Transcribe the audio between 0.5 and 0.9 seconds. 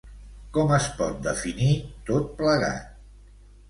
Com es